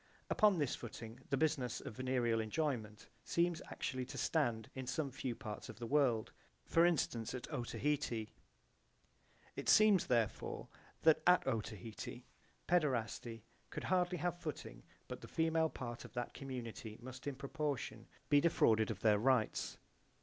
Upon 0.31 0.57
this 0.57 0.73
footing 0.75 1.19
the 1.29 1.37
business 1.37 1.79
of 1.79 1.95
venereal 1.97 2.39
enjoyment 2.41 3.07
seems 3.23 3.61
actually 3.69 4.03
to 4.05 4.17
stand 4.17 4.67
in 4.73 4.87
some 4.87 5.11
few 5.11 5.35
parts 5.35 5.69
of 5.69 5.77
the 5.77 5.85
world, 5.85 6.31
for 6.65 6.87
instance 6.87 7.35
at 7.35 7.47
Otaheite. 7.53 8.29
It 9.55 9.69
seems 9.69 10.07
therefore 10.07 10.69
that 11.03 11.21
at 11.27 11.45
Otaheite 11.45 12.23
paederasty 12.67 13.43
could 13.69 13.83
hardly 13.83 14.17
have 14.17 14.39
footing, 14.39 14.81
but 15.07 15.21
the 15.21 15.27
female 15.27 15.69
part 15.69 16.03
of 16.03 16.13
that 16.13 16.33
community 16.33 16.97
must 16.99 17.27
in 17.27 17.35
proportion 17.35 18.07
be 18.27 18.41
defrauded 18.41 18.89
of 18.89 19.01
their 19.01 19.19
rights. 19.19 19.77